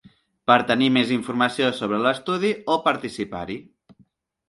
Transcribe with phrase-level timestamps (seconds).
[0.51, 3.63] Per tenir més informació sobre l’estudi o participar-hi.